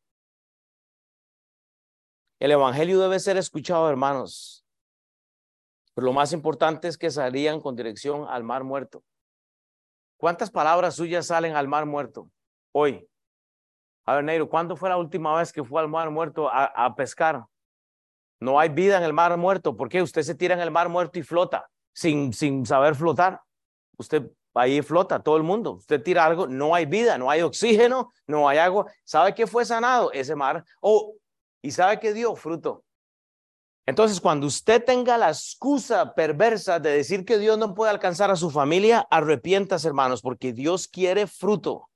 [2.40, 4.64] El Evangelio debe ser escuchado, hermanos.
[5.96, 9.04] Pero lo más importante es que salían con dirección al mar muerto.
[10.18, 12.30] ¿Cuántas palabras suyas salen al mar muerto
[12.72, 13.10] hoy?
[14.06, 16.96] A ver, Neiro, ¿cuándo fue la última vez que fue al mar muerto a, a
[16.96, 17.44] pescar?
[18.40, 19.76] No hay vida en el mar muerto.
[19.76, 20.04] ¿Por qué?
[20.04, 23.42] Usted se tira en el mar muerto y flota sin, sin saber flotar.
[23.98, 25.74] Usted ahí flota todo el mundo.
[25.74, 28.86] Usted tira algo, no hay vida, no hay oxígeno, no hay agua.
[29.04, 30.12] ¿Sabe qué fue sanado?
[30.12, 30.64] Ese mar.
[30.82, 31.16] O
[31.62, 32.84] y sabe que dio fruto.
[33.86, 38.36] Entonces, cuando usted tenga la excusa perversa de decir que Dios no puede alcanzar a
[38.36, 41.90] su familia, arrepientas, hermanos, porque Dios quiere fruto.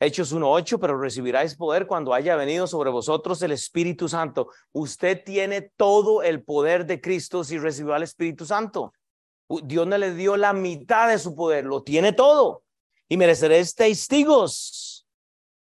[0.00, 4.48] Hechos 1.8, pero recibiráis poder cuando haya venido sobre vosotros el Espíritu Santo.
[4.72, 8.92] Usted tiene todo el poder de Cristo si recibió al Espíritu Santo.
[9.64, 12.62] Dios no le dio la mitad de su poder, lo tiene todo.
[13.08, 15.06] Y mereceréis testigos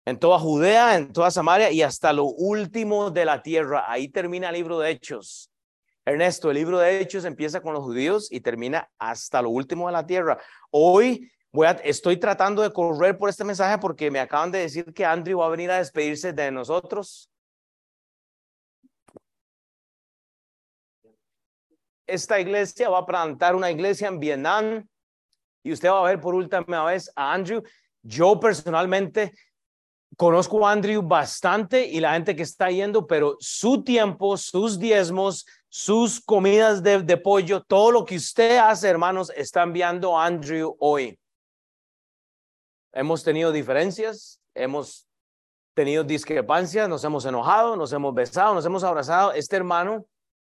[0.06, 3.86] en toda Judea, en toda Samaria y hasta lo último de la tierra.
[3.88, 5.52] Ahí termina el libro de Hechos.
[6.06, 9.94] Ernesto, el libro de Hechos empieza con los judíos y termina hasta lo último de
[9.94, 10.39] la tierra.
[10.72, 15.06] Hoy voy estoy tratando de correr por este mensaje porque me acaban de decir que
[15.06, 17.30] Andrew va a venir a despedirse de nosotros.
[22.10, 24.88] Esta iglesia va a plantar una iglesia en Vietnam
[25.63, 27.62] y usted va a ver por última vez a Andrew.
[28.02, 29.34] Yo personalmente
[30.17, 35.45] conozco a Andrew bastante y la gente que está yendo, pero su tiempo, sus diezmos,
[35.69, 41.17] sus comidas de, pollo, todo lo que usted hace, hermanos, está enviando a Andrew hoy.
[42.91, 45.08] Hemos tenido diferencias, hemos
[45.76, 49.32] tenido discrepancias, nos hemos enojado, nos hemos besado, nos hemos abrazado.
[49.34, 50.06] Este hermano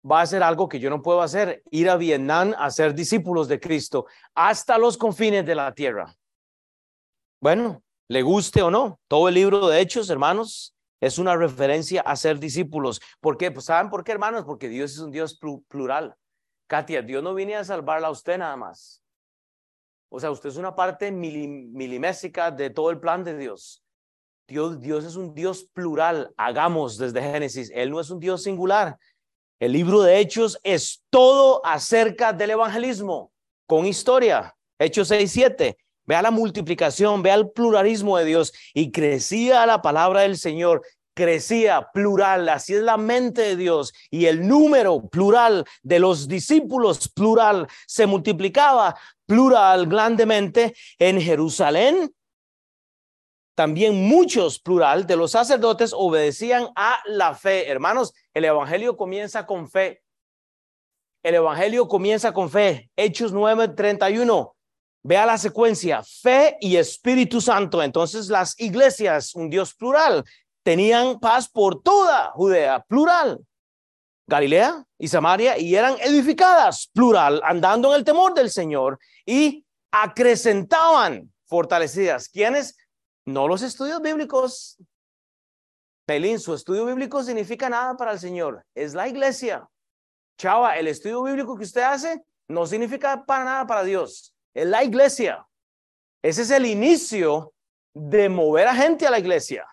[0.10, 3.48] va a hacer algo que yo no puedo hacer, ir a Vietnam a ser discípulos
[3.48, 6.16] de Cristo hasta los confines de la tierra.
[7.42, 9.00] Bueno, le guste o no.
[9.08, 13.02] Todo el libro de Hechos, hermanos, es una referencia a ser discípulos.
[13.20, 13.52] ¿Por qué?
[13.52, 14.46] Pues ¿saben por qué, hermanos?
[14.46, 16.16] Porque Dios es un Dios plural.
[16.68, 19.02] Katia, Dios no viene a salvarla a usted nada más.
[20.10, 23.84] O sea, usted es una parte milimésica de todo el plan de Dios.
[24.48, 24.80] Dios.
[24.80, 26.34] Dios es un Dios plural.
[26.38, 27.72] Hagamos desde Génesis.
[27.74, 28.98] Él no es un Dios singular.
[29.58, 33.32] El libro de Hechos es todo acerca del evangelismo,
[33.66, 34.54] con historia.
[34.78, 35.78] Hechos 6, 7.
[36.06, 40.82] Vea la multiplicación, vea el pluralismo de Dios y crecía la palabra del Señor,
[41.16, 47.08] crecía plural, así es la mente de Dios y el número plural de los discípulos
[47.08, 52.14] plural se multiplicaba plural grandemente en Jerusalén.
[53.56, 57.70] También muchos plural de los sacerdotes obedecían a la fe.
[57.70, 60.04] Hermanos, el evangelio comienza con fe.
[61.24, 62.90] El evangelio comienza con fe.
[62.96, 64.56] Hechos 9:31
[65.08, 67.84] Vea la secuencia, fe y Espíritu Santo.
[67.84, 70.26] Entonces las iglesias, un Dios plural,
[70.64, 73.40] tenían paz por toda Judea, plural.
[74.28, 81.32] Galilea y Samaria, y eran edificadas, plural, andando en el temor del Señor y acrecentaban
[81.46, 82.28] fortalecidas.
[82.28, 82.76] ¿Quiénes?
[83.26, 84.78] No los estudios bíblicos.
[86.06, 88.64] Pelín, su estudio bíblico significa nada para el Señor.
[88.76, 89.68] Es la iglesia.
[90.38, 94.84] Chava, el estudio bíblico que usted hace no significa para nada para Dios es la
[94.84, 95.46] iglesia.
[96.24, 97.54] Ese es el inicio
[97.94, 99.68] de mover a gente a la iglesia.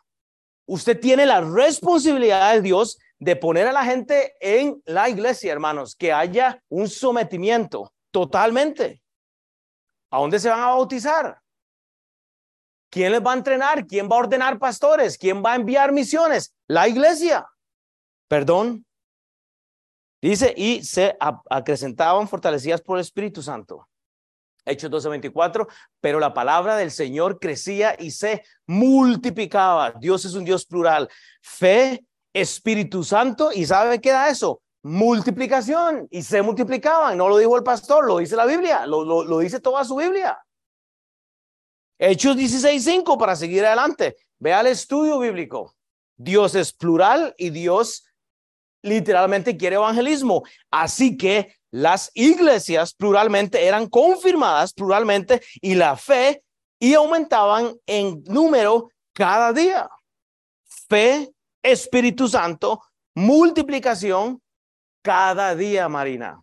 [0.67, 5.95] Usted tiene la responsabilidad de Dios de poner a la gente en la iglesia, hermanos,
[5.95, 9.03] que haya un sometimiento totalmente.
[10.11, 11.42] ¿A dónde se van a bautizar?
[12.93, 13.87] ¿Quién les va a entrenar?
[13.87, 15.17] ¿Quién va a ordenar pastores?
[15.17, 16.55] ¿Quién va a enviar misiones?
[16.69, 17.47] La iglesia.
[18.29, 18.85] Perdón.
[20.21, 21.17] Dice, y se
[21.49, 23.89] acrecentaban fortalecidas por el Espíritu Santo.
[24.67, 25.67] Hechos 12:24,
[26.03, 29.93] pero la palabra del Señor crecía y se multiplicaba.
[29.93, 31.09] Dios es un Dios plural.
[31.41, 34.61] Fe, Espíritu Santo, ¿y sabe qué da eso?
[34.83, 37.17] Multiplicación, y se multiplicaban.
[37.17, 40.39] No lo dijo el pastor, lo dice la Biblia, lo, lo, dice toda su Biblia.
[41.99, 44.17] Hechos 16:5 para seguir adelante.
[44.39, 45.75] Vea el estudio bíblico.
[46.17, 48.05] Dios es plural y Dios
[48.83, 50.43] literalmente quiere evangelismo.
[50.71, 56.43] Así que las iglesias pluralmente eran confirmadas pluralmente y la fe
[56.79, 59.89] y aumentaban en número cada día.
[60.89, 62.83] Fe, Espíritu Santo,
[63.15, 64.43] multiplicación
[65.03, 66.43] cada día, Marina.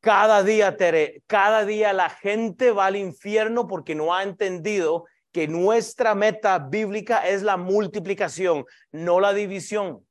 [0.00, 5.48] Cada día, Tere, cada día la gente va al infierno porque no ha entendido que
[5.48, 10.06] nuestra meta bíblica es la multiplicación, no la división.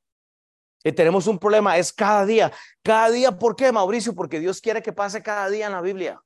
[0.84, 2.52] Y tenemos un problema, es cada día.
[2.82, 4.14] Cada día, ¿por qué, Mauricio?
[4.14, 6.20] Porque Dios quiere que pase cada día en la Biblia.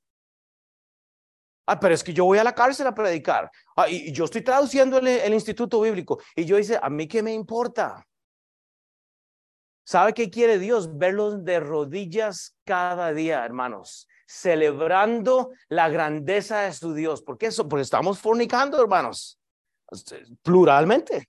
[1.66, 3.51] Ah, pero es que yo voy a la cárcel a predicar.
[3.77, 6.20] Ah, y, yo estoy traduciendo el, el instituto bíblico.
[6.35, 8.05] Y yo dice, ¿a mí qué me importa?
[9.85, 10.97] ¿Sabe qué quiere Dios?
[10.97, 17.23] Verlos de rodillas cada día, hermanos, celebrando la grandeza de su Dios.
[17.23, 17.68] ¿Por qué eso?
[17.68, 19.38] Porque estamos fornicando, hermanos,
[20.42, 21.29] pluralmente.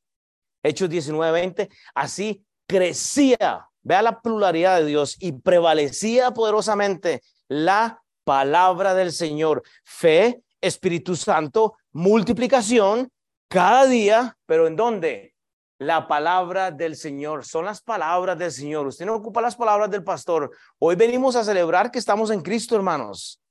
[0.61, 1.69] Hechos 19, 20.
[1.95, 9.63] Así crecía, vea la pluralidad de Dios y prevalecía poderosamente la palabra del Señor.
[9.83, 13.11] Fe, Espíritu Santo, multiplicación
[13.49, 15.32] cada día, pero ¿en dónde?
[15.79, 18.87] La palabra del Señor, son las palabras del Señor.
[18.87, 20.51] Usted no ocupa las palabras del pastor.
[20.79, 23.41] Hoy venimos a celebrar que estamos en Cristo, hermanos.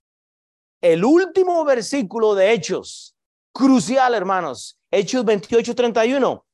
[0.80, 3.16] El último versículo de Hechos,
[3.52, 4.78] crucial, hermanos.
[4.90, 6.44] Hechos 28, 31.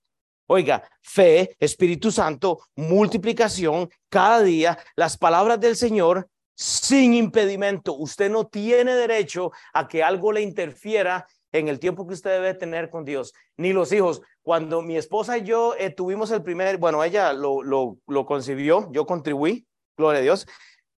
[0.47, 7.95] Oiga, fe, Espíritu Santo, multiplicación cada día, las palabras del Señor sin impedimento.
[7.95, 12.55] Usted no tiene derecho a que algo le interfiera en el tiempo que usted debe
[12.55, 14.21] tener con Dios, ni los hijos.
[14.43, 18.91] Cuando mi esposa y yo eh, tuvimos el primer, bueno, ella lo, lo, lo concibió,
[18.93, 20.47] yo contribuí, gloria a Dios.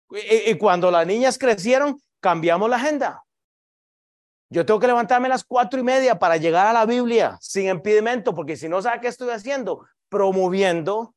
[0.10, 3.24] y cuando las niñas crecieron, cambiamos la agenda.
[4.52, 7.70] Yo tengo que levantarme a las cuatro y media para llegar a la Biblia sin
[7.70, 9.86] impedimento, porque si no, ¿sabe qué estoy haciendo?
[10.10, 11.14] Promoviendo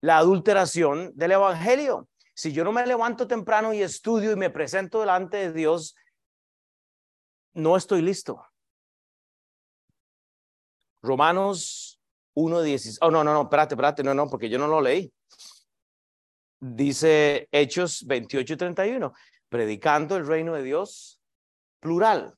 [0.00, 2.08] la adulteración del Evangelio.
[2.32, 5.96] Si yo no me levanto temprano y estudio y me presento delante de Dios,
[7.54, 8.46] no estoy listo.
[11.02, 12.00] Romanos
[12.34, 12.98] 1.16.
[13.00, 15.12] Oh, no, no, no, espérate, espérate, no, no, porque yo no lo leí.
[16.60, 19.12] Dice Hechos 28.31,
[19.48, 21.20] predicando el reino de Dios
[21.80, 22.34] plural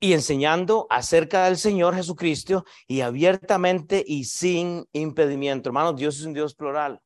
[0.00, 5.68] y enseñando acerca del Señor Jesucristo y abiertamente y sin impedimento.
[5.68, 7.00] Hermanos, Dios es un Dios plural.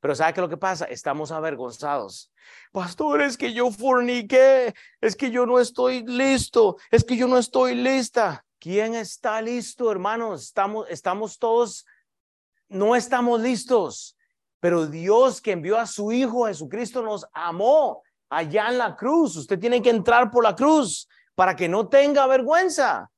[0.00, 0.86] Pero ¿sabe qué es lo que pasa?
[0.86, 2.32] Estamos avergonzados.
[2.72, 7.38] Pastor, es que yo forniqué, es que yo no estoy listo, es que yo no
[7.38, 8.44] estoy lista.
[8.60, 10.42] ¿Quién está listo, hermanos?
[10.42, 11.86] Estamos, estamos todos,
[12.68, 14.18] no estamos listos.
[14.60, 19.34] Pero Dios que envió a su Hijo Jesucristo nos amó allá en la cruz.
[19.36, 23.10] Usted tiene que entrar por la cruz para que no tenga vergüenza.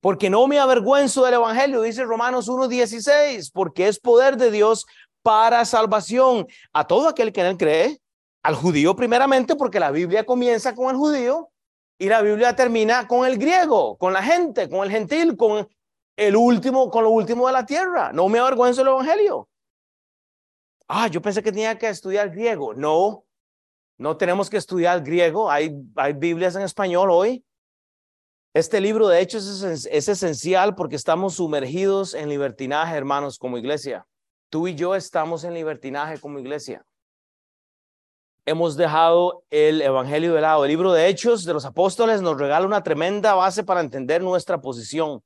[0.00, 4.84] Porque no me avergüenzo del Evangelio, dice Romanos 1.16, porque es poder de Dios
[5.22, 8.02] para salvación a todo aquel que en él cree,
[8.42, 11.51] al judío primeramente, porque la Biblia comienza con el judío
[12.02, 15.68] y la Biblia termina con el griego, con la gente, con el gentil, con
[16.16, 18.12] el último, con lo último de la tierra.
[18.12, 19.48] No me avergüenzo del Evangelio.
[20.88, 22.74] Ah, yo pensé que tenía que estudiar griego.
[22.74, 23.24] No,
[23.98, 25.48] no tenemos que estudiar griego.
[25.48, 27.44] Hay, hay Biblias en español hoy.
[28.52, 34.08] Este libro, de hecho, es, es esencial porque estamos sumergidos en libertinaje, hermanos, como iglesia.
[34.50, 36.84] Tú y yo estamos en libertinaje como iglesia.
[38.44, 40.64] Hemos dejado el Evangelio de lado.
[40.64, 44.60] El libro de Hechos de los Apóstoles nos regala una tremenda base para entender nuestra
[44.60, 45.22] posición.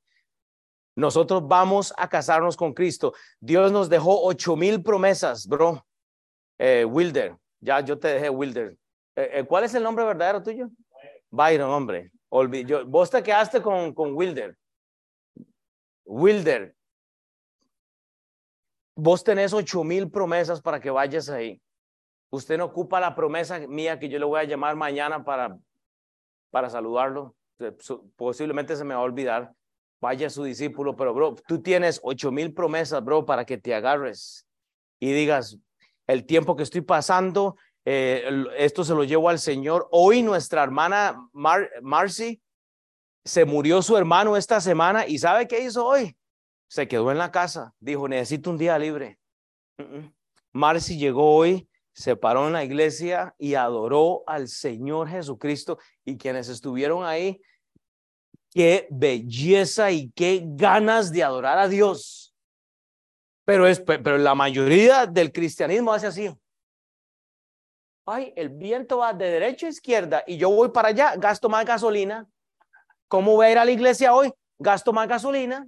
[0.95, 3.13] Nosotros vamos a casarnos con Cristo.
[3.41, 5.87] Dios nos dejó ocho mil promesas, bro.
[6.59, 8.77] Eh, Wilder, ya yo te dejé Wilder.
[9.15, 10.69] Eh, eh, ¿Cuál es el nombre verdadero tuyo?
[11.31, 12.11] Byron, hombre.
[12.31, 14.57] vos te quedaste con, con Wilder.
[16.07, 16.75] Wilder.
[18.95, 21.61] Vos tenés ocho mil promesas para que vayas ahí.
[22.31, 25.59] Usted no ocupa la promesa mía que yo le voy a llamar mañana para,
[26.51, 27.35] para saludarlo.
[28.17, 29.53] Posiblemente se me va a olvidar.
[30.01, 34.47] Vaya su discípulo, pero bro, tú tienes ocho mil promesas, bro, para que te agarres
[34.99, 35.59] y digas,
[36.07, 39.89] el tiempo que estoy pasando, eh, esto se lo llevo al Señor.
[39.91, 42.41] Hoy nuestra hermana Marcy
[43.25, 46.17] se murió su hermano esta semana y ¿sabe qué hizo hoy?
[46.69, 47.75] Se quedó en la casa.
[47.81, 49.19] Dijo, necesito un día libre.
[50.53, 56.51] Marcy llegó hoy, se paró en la iglesia y adoró al Señor Jesucristo y quienes
[56.51, 57.41] estuvieron ahí,
[58.51, 62.35] qué belleza y qué ganas de adorar a Dios.
[63.47, 66.39] Pero, es, pero la mayoría del cristianismo hace así.
[68.05, 71.65] Ay, el viento va de derecha a izquierda y yo voy para allá, gasto más
[71.65, 72.29] gasolina.
[73.09, 74.31] ¿Cómo voy a ir a la iglesia hoy?
[74.59, 75.67] Gasto más gasolina.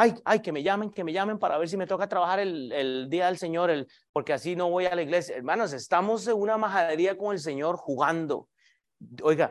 [0.00, 3.08] Ay, ay, que me llamen, que me llamen para ver si me toca trabajar el,
[3.10, 5.34] día del Señor, porque así no voy a la iglesia.
[5.36, 8.48] Hermanos, estamos en una majadería con el Señor jugando.
[9.24, 9.50] Oiga,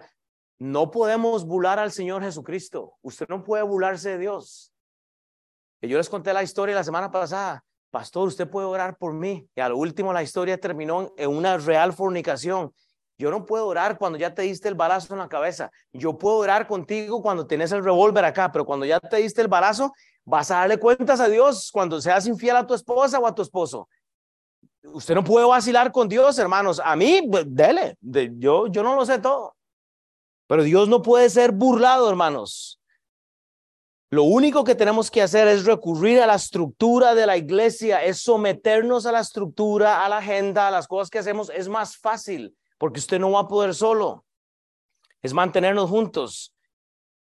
[0.58, 2.94] no podemos bular al Señor Jesucristo.
[3.02, 4.72] Usted no puede bularse de Dios.
[5.82, 7.66] Yo les conté la historia la semana pasada.
[7.92, 9.50] Pastor, usted puede orar por mí.
[9.54, 12.74] Y al último la historia terminó en una real fornicación.
[13.18, 15.72] Yo no puedo orar cuando ya te diste el balazo en la cabeza.
[15.92, 19.48] Yo puedo orar contigo cuando tienes el revólver acá, pero cuando ya te diste el
[19.50, 19.92] balazo,
[20.28, 23.42] vas a darle cuentas a Dios cuando seas infiel a tu esposa o a tu
[23.42, 23.88] esposo.
[24.84, 26.82] Usted no puede vacilar con Dios, hermanos.
[26.84, 27.98] A mí, pues, dele.
[28.02, 29.56] yo, yo no lo sé todo.
[30.48, 32.80] Pero Dios no puede ser burlado, hermanos.
[34.10, 38.22] Lo único que tenemos que hacer es recurrir a la estructura de la iglesia, es
[38.22, 41.50] someternos a la estructura, a la agenda, a las cosas que hacemos.
[41.50, 44.26] Es más fácil porque usted no va a poder solo.
[45.22, 46.54] Es mantenernos juntos.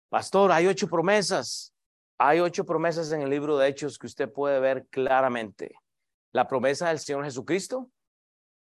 [0.10, 1.74] Pastor, hay ocho promesas.
[2.20, 5.76] Hay ocho promesas en el libro de Hechos que usted puede ver claramente.
[6.32, 7.90] La promesa del Señor Jesucristo.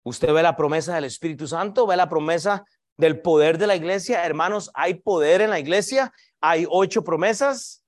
[0.02, 2.64] Usted ve la promesa del Espíritu Santo, ve la promesa
[2.96, 4.24] del poder de la iglesia.
[4.24, 6.12] Hermanos, hay poder en la iglesia.
[6.40, 7.84] Hay ocho promesas.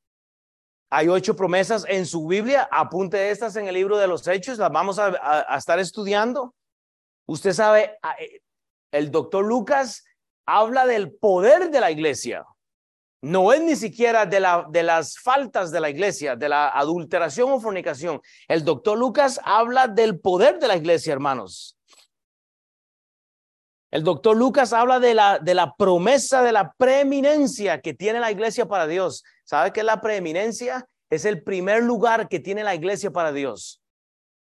[0.91, 2.69] Hay ocho promesas en su Biblia.
[2.71, 4.59] Apunte estas en el libro de los Hechos.
[4.59, 5.07] Las vamos a,
[5.49, 6.55] a estar estudiando.
[7.27, 8.41] Usted sabe, eh,
[8.93, 10.05] el doctor Lucas
[10.47, 12.45] habla del poder de la iglesia.
[13.23, 17.51] No es ni siquiera de, la, de las faltas de la iglesia, de la adulteración
[17.51, 18.21] o fornicación.
[18.47, 21.79] El doctor Lucas habla del poder de la iglesia, hermanos.
[23.91, 28.31] El doctor Lucas habla de la, de la promesa, de la preeminencia que tiene la
[28.31, 29.25] iglesia para Dios.
[29.45, 30.87] ¿Sabe qué es la preeminencia?
[31.09, 33.81] Es el primer lugar que tiene la iglesia para Dios.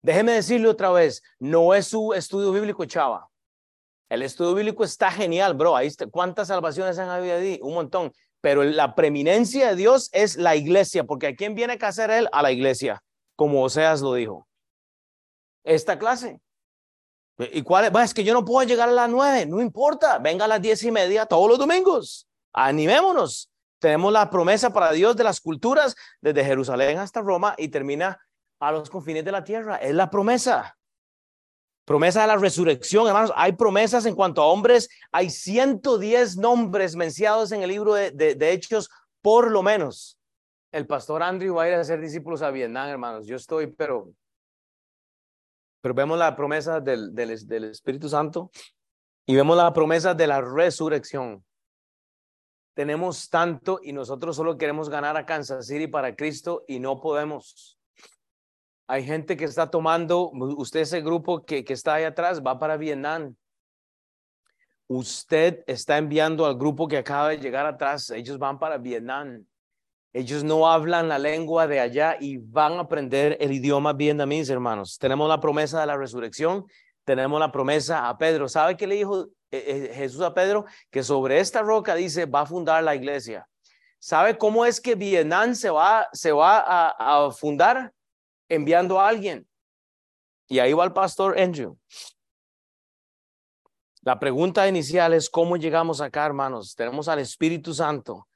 [0.00, 3.28] Déjeme decirle otra vez, no es su estudio bíblico, chava.
[4.08, 5.76] El estudio bíblico está genial, bro.
[5.76, 6.06] Ahí está.
[6.06, 7.58] ¿Cuántas salvaciones han habido ahí?
[7.62, 8.12] Un montón.
[8.42, 12.28] Pero la preeminencia de Dios es la iglesia, porque ¿a quién viene a hacer él?
[12.32, 13.02] A la iglesia,
[13.36, 14.48] como Oseas lo dijo.
[15.64, 16.40] Esta clase.
[17.38, 18.04] ¿Y cuál es?
[18.04, 20.82] es que yo no puedo llegar a las nueve, no importa, venga a las diez
[20.82, 22.28] y media todos los domingos.
[22.52, 23.48] Animémonos.
[23.78, 28.20] Tenemos la promesa para Dios de las culturas desde Jerusalén hasta Roma y termina
[28.60, 29.76] a los confines de la tierra.
[29.76, 30.76] Es la promesa.
[31.92, 33.34] Promesa de la resurrección, hermanos.
[33.36, 34.88] Hay promesas en cuanto a hombres.
[35.10, 38.88] Hay 110 nombres mencionados en el libro de, de, Hechos,
[39.20, 40.18] por lo menos.
[40.70, 43.26] El pastor Andrew va a ir a hacer discípulos a Vietnam, hermanos.
[43.26, 44.10] Yo estoy, pero,
[45.82, 48.50] pero vemos la promesa del, del, del Espíritu Santo
[49.26, 51.44] y vemos la promesa de la resurrección.
[52.72, 57.78] Tenemos tanto y nosotros solo queremos ganar a Kansas City para Cristo y no podemos.
[58.92, 62.76] Hay gente que está tomando, usted ese grupo que, que está ahí atrás va para
[62.76, 63.34] Vietnam.
[64.86, 69.46] Usted está enviando al grupo que acaba de llegar atrás, ellos van para Vietnam.
[70.12, 74.98] Ellos no hablan la lengua de allá y van a aprender el idioma vietnamés, hermanos.
[74.98, 76.66] Tenemos la promesa de la resurrección,
[77.06, 78.46] tenemos la promesa a Pedro.
[78.46, 80.66] ¿Sabe qué le dijo eh, eh, Jesús a Pedro?
[80.90, 83.48] Que sobre esta roca dice, va a fundar la iglesia.
[83.98, 87.90] ¿Sabe cómo es que Vietnam se va, se va a, a fundar?
[88.54, 89.46] Enviando a alguien.
[90.48, 91.78] Y ahí va el pastor Andrew.
[94.02, 96.74] La pregunta inicial es cómo llegamos acá, hermanos.
[96.74, 98.28] Tenemos al Espíritu Santo.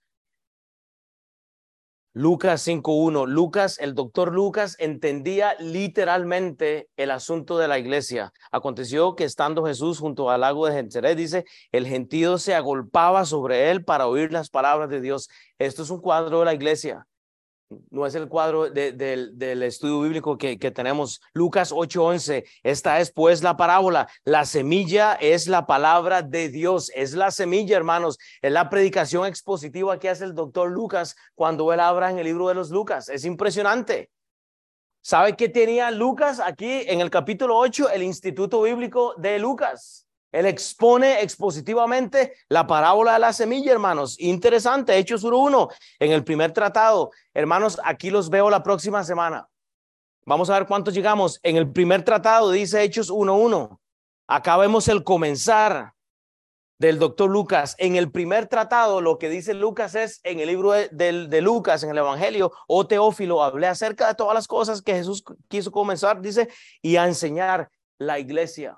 [2.14, 3.26] Lucas 5.1.
[3.26, 8.32] Lucas, el doctor Lucas entendía literalmente el asunto de la iglesia.
[8.50, 13.70] Aconteció que estando Jesús junto al lago de Gennesaret, dice, el gentío se agolpaba sobre
[13.70, 15.28] él para oír las palabras de Dios.
[15.58, 17.06] Esto es un cuadro de la iglesia
[17.90, 21.20] no es el cuadro del estudio bíblico que, tenemos.
[21.32, 24.08] Lucas 8:11, esta es pues la parábola.
[24.24, 28.18] La semilla es la palabra de Dios, es la semilla, hermanos.
[28.42, 32.48] Es la predicación expositiva que hace el doctor Lucas cuando él habla en el libro
[32.48, 33.08] de los Lucas.
[33.08, 34.10] Es impresionante.
[35.00, 37.90] ¿Sabe qué tenía Lucas aquí en el capítulo 8?
[37.90, 40.05] El Instituto Bíblico de Lucas.
[40.37, 44.20] Él expone expositivamente la parábola de la semilla, hermanos.
[44.20, 47.11] Interesante, Hechos 1.1, en el primer tratado.
[47.32, 49.49] Hermanos, aquí los veo la próxima semana.
[50.26, 51.41] Vamos a ver cuántos llegamos.
[51.43, 53.78] En el primer tratado dice Hechos 1.1.
[54.26, 55.95] Acá vemos el comenzar
[56.78, 57.74] del doctor Lucas.
[57.78, 61.82] En el primer tratado, lo que dice Lucas es, en el libro de, de, Lucas,
[61.82, 65.72] en el Evangelio, o oh Teófilo, hablé acerca de todas las cosas que Jesús quiso
[65.72, 66.51] comenzar, dice,
[66.82, 68.76] y a enseñar la iglesia.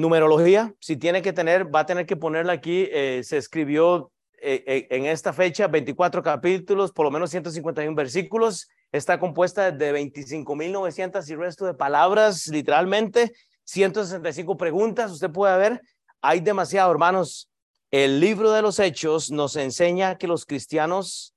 [0.00, 2.88] Numerología, si tiene que tener, va a tener que ponerla aquí.
[2.90, 8.68] Eh, se escribió eh, eh, en esta fecha 24 capítulos, por lo menos 151 versículos.
[8.92, 13.32] Está compuesta de 25.900 y resto de palabras, literalmente.
[13.64, 15.80] 165 preguntas, usted puede ver.
[16.22, 17.50] Hay demasiado, hermanos.
[17.90, 21.34] El libro de los hechos nos enseña que los cristianos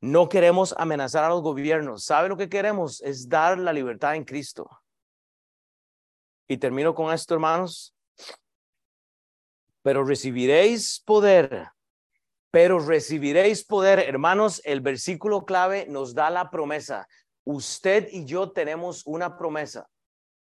[0.00, 2.04] no queremos amenazar a los gobiernos.
[2.04, 3.00] ¿Sabe lo que queremos?
[3.02, 4.68] Es dar la libertad en Cristo.
[6.48, 7.94] Y termino con esto, hermanos.
[9.82, 11.68] Pero recibiréis poder,
[12.50, 14.60] pero recibiréis poder, hermanos.
[14.64, 17.06] El versículo clave nos da la promesa.
[17.44, 19.88] Usted y yo tenemos una promesa.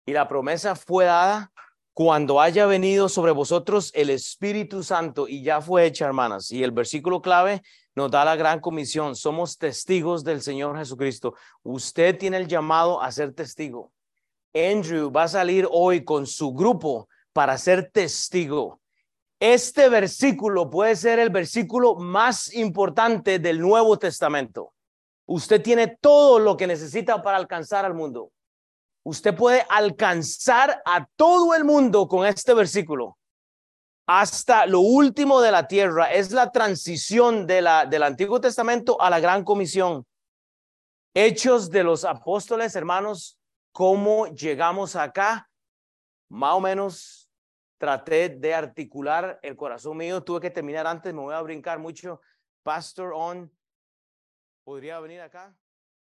[0.06, 1.52] Y la promesa fue dada
[1.94, 6.52] cuando haya venido sobre vosotros el Espíritu Santo y ya fue hecha, hermanas.
[6.52, 7.62] Y el versículo clave
[7.96, 9.16] nos da la gran comisión.
[9.16, 11.36] Somos testigos del Señor Jesucristo.
[11.64, 13.92] Usted tiene el llamado a ser testigo.
[14.54, 18.82] Andrew va a salir hoy con su grupo para ser testigo.
[19.40, 24.74] Este versículo puede ser el versículo más importante del Nuevo Testamento.
[25.26, 28.32] Usted tiene todo lo que necesita para alcanzar al mundo.
[29.04, 33.18] Usted puede alcanzar a todo el mundo con este versículo.
[34.06, 39.10] Hasta lo último de la tierra es la transición de la, del Antiguo Testamento a
[39.10, 40.06] la Gran Comisión.
[41.16, 43.41] Hechos de los apóstoles, hermanos,
[43.72, 45.50] ¿Cómo llegamos acá?
[46.30, 47.30] Más o menos
[47.78, 50.24] traté de articular el corazón mío.
[50.24, 52.22] Tuve que terminar antes, me voy a brincar mucho.
[52.64, 53.52] Pastor On,
[54.64, 55.56] ¿podría venir acá?